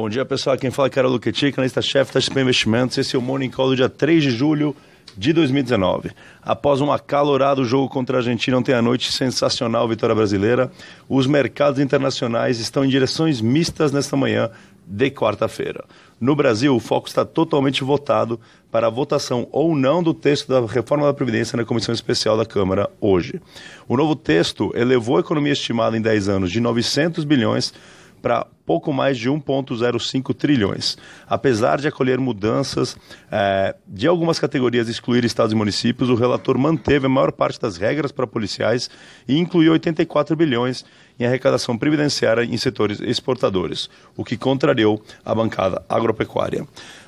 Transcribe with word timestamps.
Bom 0.00 0.08
dia, 0.08 0.24
pessoal. 0.24 0.56
Quem 0.56 0.70
fala 0.70 0.86
é 0.86 0.90
Carol 0.92 1.10
Luquetti, 1.10 1.52
analista-chefe 1.56 2.14
da 2.14 2.20
XP 2.20 2.40
Investimentos. 2.40 2.96
Esse 2.96 3.16
é 3.16 3.18
o 3.18 3.20
Morning 3.20 3.50
Call 3.50 3.70
do 3.70 3.74
dia 3.74 3.88
3 3.88 4.22
de 4.22 4.30
julho 4.30 4.76
de 5.16 5.32
2019. 5.32 6.12
Após 6.40 6.80
um 6.80 6.92
acalorado 6.92 7.64
jogo 7.64 7.88
contra 7.88 8.16
a 8.16 8.20
Argentina 8.20 8.56
ontem 8.56 8.72
à 8.72 8.80
noite, 8.80 9.10
sensacional 9.10 9.88
vitória 9.88 10.14
brasileira, 10.14 10.70
os 11.08 11.26
mercados 11.26 11.80
internacionais 11.80 12.60
estão 12.60 12.84
em 12.84 12.88
direções 12.88 13.40
mistas 13.40 13.90
nesta 13.90 14.16
manhã 14.16 14.52
de 14.86 15.10
quarta-feira. 15.10 15.84
No 16.20 16.36
Brasil, 16.36 16.76
o 16.76 16.80
foco 16.80 17.08
está 17.08 17.24
totalmente 17.24 17.82
votado 17.82 18.38
para 18.70 18.86
a 18.86 18.90
votação 18.90 19.48
ou 19.50 19.74
não 19.74 20.00
do 20.00 20.14
texto 20.14 20.46
da 20.46 20.64
reforma 20.64 21.06
da 21.06 21.12
Previdência 21.12 21.56
na 21.56 21.64
Comissão 21.64 21.92
Especial 21.92 22.36
da 22.36 22.46
Câmara 22.46 22.88
hoje. 23.00 23.40
O 23.88 23.96
novo 23.96 24.14
texto 24.14 24.70
elevou 24.76 25.16
a 25.16 25.20
economia 25.20 25.52
estimada 25.52 25.96
em 25.96 26.00
10 26.00 26.28
anos 26.28 26.52
de 26.52 26.60
900 26.60 27.24
bilhões 27.24 27.74
para 28.20 28.46
pouco 28.66 28.92
mais 28.92 29.16
de 29.16 29.30
1,05 29.30 30.34
trilhões. 30.34 30.98
Apesar 31.26 31.78
de 31.78 31.88
acolher 31.88 32.18
mudanças 32.18 32.96
é, 33.32 33.74
de 33.86 34.06
algumas 34.06 34.38
categorias 34.38 34.88
excluir 34.88 35.24
estados 35.24 35.52
e 35.52 35.56
municípios, 35.56 36.10
o 36.10 36.14
relator 36.14 36.58
manteve 36.58 37.06
a 37.06 37.08
maior 37.08 37.32
parte 37.32 37.58
das 37.58 37.78
regras 37.78 38.12
para 38.12 38.26
policiais 38.26 38.90
e 39.26 39.38
incluiu 39.38 39.72
84 39.72 40.36
bilhões 40.36 40.84
em 41.18 41.24
arrecadação 41.24 41.78
previdenciária 41.78 42.44
em 42.44 42.56
setores 42.58 43.00
exportadores, 43.00 43.88
o 44.16 44.22
que 44.22 44.36
contrariou 44.36 45.02
a 45.24 45.34
bancada 45.34 45.82
agropecuária. 45.88 46.66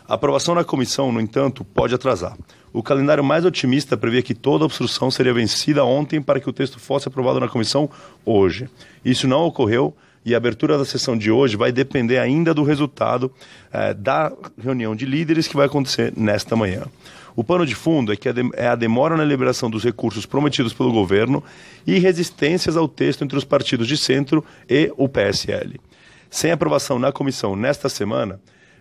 A 0.08 0.14
aprovação 0.14 0.54
na 0.54 0.64
comissão, 0.64 1.12
no 1.12 1.20
entanto, 1.20 1.64
pode 1.64 1.94
atrasar. 1.94 2.36
O 2.72 2.82
calendário 2.82 3.22
mais 3.22 3.44
otimista 3.44 3.96
previa 3.96 4.22
que 4.22 4.34
toda 4.34 4.64
obstrução 4.64 5.10
seria 5.10 5.34
vencida 5.34 5.84
ontem 5.84 6.20
para 6.22 6.40
que 6.40 6.48
o 6.48 6.52
texto 6.52 6.80
fosse 6.80 7.06
aprovado 7.06 7.38
na 7.38 7.48
comissão 7.48 7.88
hoje. 8.24 8.68
Isso 9.04 9.28
não 9.28 9.42
ocorreu 9.44 9.94
e 10.24 10.34
a 10.34 10.36
abertura 10.36 10.76
da 10.76 10.84
sessão 10.84 11.16
de 11.16 11.30
hoje 11.30 11.56
vai 11.56 11.72
depender 11.72 12.18
ainda 12.18 12.52
do 12.52 12.62
resultado 12.62 13.32
eh, 13.72 13.94
da 13.94 14.32
reunião 14.62 14.94
de 14.94 15.06
líderes 15.06 15.48
que 15.48 15.56
vai 15.56 15.66
acontecer 15.66 16.12
nesta 16.16 16.54
manhã. 16.54 16.84
O 17.34 17.44
pano 17.44 17.64
de 17.64 17.74
fundo 17.74 18.12
é 18.12 18.16
que 18.16 18.28
é 18.28 18.66
a 18.66 18.74
demora 18.74 19.16
na 19.16 19.24
liberação 19.24 19.70
dos 19.70 19.84
recursos 19.84 20.26
prometidos 20.26 20.74
pelo 20.74 20.92
governo 20.92 21.42
e 21.86 21.98
resistências 21.98 22.76
ao 22.76 22.88
texto 22.88 23.24
entre 23.24 23.38
os 23.38 23.44
partidos 23.44 23.86
de 23.86 23.96
centro 23.96 24.44
e 24.68 24.92
o 24.96 25.08
PSL. 25.08 25.80
Sem 26.28 26.50
aprovação 26.50 26.98
na 26.98 27.12
comissão 27.12 27.56
nesta 27.56 27.88
semana, 27.88 28.40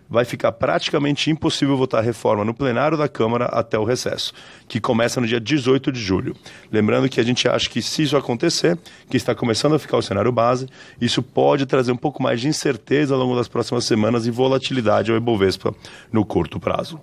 vai 0.09 0.25
ficar 0.25 0.51
praticamente 0.53 1.29
impossível 1.29 1.77
votar 1.77 2.03
reforma 2.03 2.43
no 2.43 2.53
plenário 2.53 2.97
da 2.97 3.07
Câmara 3.07 3.45
até 3.45 3.77
o 3.77 3.83
recesso, 3.83 4.33
que 4.67 4.79
começa 4.79 5.21
no 5.21 5.27
dia 5.27 5.39
18 5.39 5.91
de 5.91 5.99
julho. 5.99 6.35
Lembrando 6.71 7.07
que 7.07 7.19
a 7.19 7.23
gente 7.23 7.47
acha 7.47 7.69
que 7.69 7.81
se 7.81 8.03
isso 8.03 8.17
acontecer, 8.17 8.77
que 9.09 9.17
está 9.17 9.35
começando 9.35 9.75
a 9.75 9.79
ficar 9.79 9.97
o 9.97 10.01
cenário 10.01 10.31
base, 10.31 10.67
isso 10.99 11.21
pode 11.21 11.65
trazer 11.65 11.91
um 11.91 11.97
pouco 11.97 12.23
mais 12.23 12.41
de 12.41 12.47
incerteza 12.47 13.13
ao 13.13 13.19
longo 13.19 13.35
das 13.35 13.47
próximas 13.47 13.85
semanas 13.85 14.25
e 14.25 14.31
volatilidade 14.31 15.11
ao 15.11 15.17
Ibovespa 15.17 15.75
no 16.11 16.25
curto 16.25 16.59
prazo. 16.59 16.99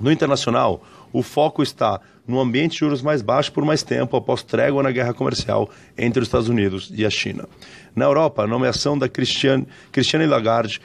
No 0.00 0.12
internacional, 0.12 0.84
o 1.12 1.22
foco 1.22 1.62
está 1.62 2.00
no 2.26 2.38
ambiente 2.38 2.72
de 2.72 2.78
juros 2.78 3.00
mais 3.00 3.22
baixo 3.22 3.50
por 3.50 3.64
mais 3.64 3.82
tempo 3.82 4.16
após 4.16 4.42
trégua 4.42 4.82
na 4.82 4.90
guerra 4.90 5.14
comercial 5.14 5.68
entre 5.96 6.20
os 6.20 6.28
Estados 6.28 6.48
Unidos 6.48 6.92
e 6.94 7.06
a 7.06 7.10
China. 7.10 7.48
Na 7.96 8.04
Europa, 8.04 8.42
a 8.42 8.46
nomeação 8.46 8.98
da 8.98 9.08
Christiane, 9.08 9.66
Christiane 9.90 10.26
Lagarde 10.26 10.80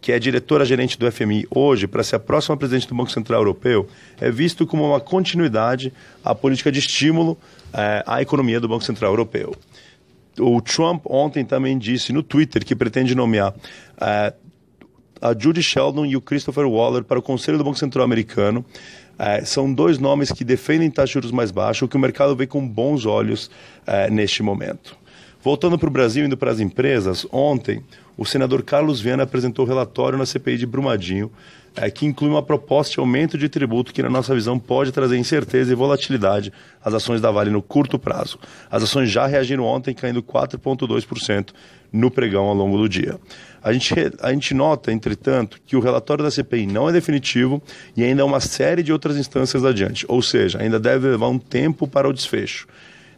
que 0.00 0.12
é 0.12 0.18
diretora-gerente 0.18 0.98
do 0.98 1.10
FMI 1.10 1.46
hoje, 1.50 1.86
para 1.86 2.02
ser 2.02 2.16
a 2.16 2.20
próxima 2.20 2.56
presidente 2.56 2.88
do 2.88 2.94
Banco 2.94 3.10
Central 3.10 3.40
Europeu, 3.40 3.88
é 4.20 4.30
visto 4.30 4.66
como 4.66 4.86
uma 4.86 5.00
continuidade 5.00 5.92
à 6.24 6.34
política 6.34 6.70
de 6.70 6.78
estímulo 6.78 7.38
é, 7.72 8.02
à 8.06 8.22
economia 8.22 8.60
do 8.60 8.68
Banco 8.68 8.84
Central 8.84 9.12
Europeu. 9.12 9.54
O 10.38 10.60
Trump 10.60 11.04
ontem 11.06 11.44
também 11.44 11.76
disse 11.76 12.12
no 12.12 12.22
Twitter 12.22 12.64
que 12.64 12.76
pretende 12.76 13.14
nomear 13.14 13.52
é, 14.00 14.32
a 15.20 15.36
Judy 15.36 15.62
Sheldon 15.62 16.06
e 16.06 16.16
o 16.16 16.20
Christopher 16.20 16.66
Waller 16.66 17.02
para 17.02 17.18
o 17.18 17.22
Conselho 17.22 17.58
do 17.58 17.64
Banco 17.64 17.78
Central 17.78 18.04
Americano. 18.04 18.64
É, 19.18 19.44
são 19.44 19.72
dois 19.72 19.98
nomes 19.98 20.30
que 20.30 20.44
defendem 20.44 20.88
taxas 20.90 21.08
de 21.08 21.14
juros 21.14 21.32
mais 21.32 21.50
baixas, 21.50 21.82
o 21.82 21.88
que 21.88 21.96
o 21.96 22.00
mercado 22.00 22.36
vê 22.36 22.46
com 22.46 22.66
bons 22.66 23.04
olhos 23.04 23.50
neste 24.12 24.44
momento. 24.44 24.96
Voltando 25.48 25.78
para 25.78 25.88
o 25.88 25.90
Brasil, 25.90 26.26
indo 26.26 26.36
para 26.36 26.50
as 26.50 26.60
empresas, 26.60 27.26
ontem 27.32 27.82
o 28.18 28.26
senador 28.26 28.62
Carlos 28.62 29.00
Viana 29.00 29.22
apresentou 29.22 29.64
o 29.64 29.68
relatório 29.68 30.18
na 30.18 30.26
CPI 30.26 30.58
de 30.58 30.66
Brumadinho, 30.66 31.32
é, 31.74 31.90
que 31.90 32.04
inclui 32.04 32.28
uma 32.28 32.42
proposta 32.42 32.92
de 32.92 33.00
aumento 33.00 33.38
de 33.38 33.48
tributo 33.48 33.94
que, 33.94 34.02
na 34.02 34.10
nossa 34.10 34.34
visão, 34.34 34.58
pode 34.58 34.92
trazer 34.92 35.16
incerteza 35.16 35.72
e 35.72 35.74
volatilidade 35.74 36.52
às 36.84 36.92
ações 36.92 37.22
da 37.22 37.30
Vale 37.30 37.48
no 37.48 37.62
curto 37.62 37.98
prazo. 37.98 38.38
As 38.70 38.82
ações 38.82 39.10
já 39.10 39.26
reagiram 39.26 39.64
ontem, 39.64 39.94
caindo 39.94 40.22
4,2% 40.22 41.54
no 41.90 42.10
pregão 42.10 42.44
ao 42.44 42.54
longo 42.54 42.76
do 42.76 42.86
dia. 42.86 43.18
A 43.62 43.72
gente, 43.72 43.94
a 44.20 44.30
gente 44.30 44.52
nota, 44.52 44.92
entretanto, 44.92 45.62
que 45.64 45.76
o 45.76 45.80
relatório 45.80 46.22
da 46.22 46.30
CPI 46.30 46.66
não 46.66 46.90
é 46.90 46.92
definitivo 46.92 47.62
e 47.96 48.04
ainda 48.04 48.20
há 48.20 48.26
uma 48.26 48.40
série 48.40 48.82
de 48.82 48.92
outras 48.92 49.16
instâncias 49.16 49.64
adiante, 49.64 50.04
ou 50.10 50.20
seja, 50.20 50.60
ainda 50.60 50.78
deve 50.78 51.08
levar 51.08 51.28
um 51.28 51.38
tempo 51.38 51.88
para 51.88 52.06
o 52.06 52.12
desfecho. 52.12 52.68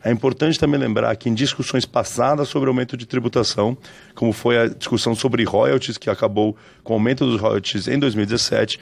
É 0.03 0.11
importante 0.11 0.59
também 0.59 0.81
lembrar 0.81 1.15
que 1.17 1.29
em 1.29 1.35
discussões 1.35 1.85
passadas 1.85 2.49
sobre 2.49 2.69
aumento 2.69 2.97
de 2.97 3.07
tributação, 3.07 3.77
como 4.15 4.33
foi 4.33 4.59
a 4.59 4.67
discussão 4.67 5.15
sobre 5.15 5.45
royalties, 5.45 5.99
que 5.99 6.09
acabou 6.09 6.57
com 6.83 6.95
o 6.95 6.97
aumento 6.97 7.27
dos 7.27 7.41
royalties 7.41 7.87
em 7.87 7.99
2017, 7.99 8.81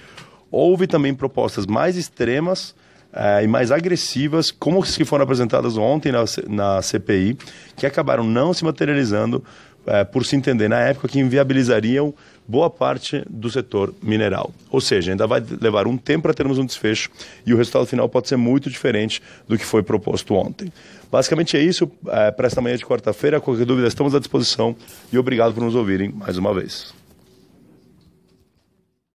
houve 0.51 0.87
também 0.87 1.15
propostas 1.15 1.67
mais 1.67 1.97
extremas 1.97 2.75
eh, 3.13 3.45
e 3.45 3.47
mais 3.49 3.73
agressivas, 3.73 4.51
como 4.51 4.83
as 4.83 4.97
que 4.97 5.05
foram 5.05 5.25
apresentadas 5.25 5.77
ontem 5.77 6.13
na, 6.13 6.25
na 6.49 6.83
CPI, 6.83 7.37
que 7.77 7.85
acabaram 7.85 8.23
não 8.23 8.55
se 8.55 8.65
materializando 8.65 9.43
é, 9.89 10.05
por 10.05 10.25
se 10.25 10.37
entender 10.37 10.69
na 10.69 10.81
época 10.81 11.09
que 11.09 11.19
inviabilizariam 11.19 12.15
boa 12.47 12.71
parte 12.71 13.23
do 13.29 13.51
setor 13.51 13.95
mineral. 14.03 14.53
Ou 14.71 14.81
seja, 14.81 15.11
ainda 15.11 15.27
vai 15.27 15.43
levar 15.61 15.87
um 15.87 15.97
tempo 15.97 16.23
para 16.23 16.35
termos 16.35 16.59
um 16.59 16.65
desfecho 16.65 17.11
e 17.45 17.53
o 17.53 17.57
resultado 17.57 17.87
final 17.87 18.09
pode 18.09 18.29
ser 18.29 18.37
muito 18.37 18.71
diferente 18.71 19.23
do 19.47 19.59
que 19.59 19.65
foi 19.65 19.83
proposto 19.83 20.35
ontem. 20.35 20.73
Basicamente 21.11 21.57
é 21.57 21.61
isso 21.61 21.91
é, 22.09 22.31
para 22.31 22.47
esta 22.47 22.61
manhã 22.61 22.77
de 22.77 22.85
quarta-feira. 22.85 23.41
Qualquer 23.41 23.67
dúvida, 23.67 23.89
estamos 23.89 24.15
à 24.15 24.19
disposição 24.19 24.75
e 25.13 25.19
obrigado 25.19 25.55
por 25.55 25.63
nos 25.63 25.75
ouvirem 25.75 26.11
mais 26.11 26.39
uma 26.39 26.55
vez. 26.55 26.98